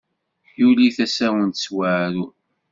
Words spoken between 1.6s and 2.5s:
s waɛrur.